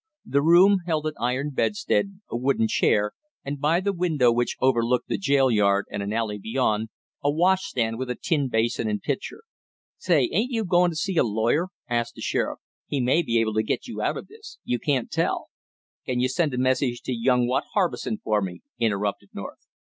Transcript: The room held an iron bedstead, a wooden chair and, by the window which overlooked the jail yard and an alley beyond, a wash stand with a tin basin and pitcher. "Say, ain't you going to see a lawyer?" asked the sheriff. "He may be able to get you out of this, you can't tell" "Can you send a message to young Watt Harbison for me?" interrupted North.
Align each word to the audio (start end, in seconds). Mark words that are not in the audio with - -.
The 0.25 0.41
room 0.41 0.77
held 0.87 1.05
an 1.05 1.13
iron 1.21 1.51
bedstead, 1.51 2.19
a 2.27 2.35
wooden 2.35 2.67
chair 2.67 3.11
and, 3.45 3.59
by 3.59 3.79
the 3.79 3.93
window 3.93 4.31
which 4.31 4.57
overlooked 4.59 5.09
the 5.09 5.17
jail 5.19 5.51
yard 5.51 5.85
and 5.91 6.01
an 6.01 6.11
alley 6.11 6.39
beyond, 6.39 6.89
a 7.23 7.29
wash 7.29 7.65
stand 7.69 7.99
with 7.99 8.09
a 8.09 8.15
tin 8.19 8.49
basin 8.49 8.89
and 8.89 8.99
pitcher. 8.99 9.43
"Say, 9.99 10.27
ain't 10.33 10.49
you 10.51 10.65
going 10.65 10.89
to 10.89 10.95
see 10.95 11.17
a 11.17 11.23
lawyer?" 11.23 11.67
asked 11.87 12.15
the 12.15 12.21
sheriff. 12.21 12.57
"He 12.87 12.99
may 12.99 13.21
be 13.21 13.39
able 13.39 13.53
to 13.53 13.61
get 13.61 13.85
you 13.85 14.01
out 14.01 14.17
of 14.17 14.25
this, 14.25 14.57
you 14.63 14.79
can't 14.79 15.11
tell" 15.11 15.49
"Can 16.07 16.19
you 16.19 16.29
send 16.29 16.55
a 16.55 16.57
message 16.57 17.03
to 17.03 17.13
young 17.13 17.45
Watt 17.47 17.65
Harbison 17.75 18.17
for 18.17 18.41
me?" 18.41 18.61
interrupted 18.79 19.29
North. 19.35 19.67